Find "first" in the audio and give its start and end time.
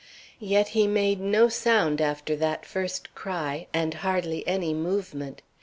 2.65-3.13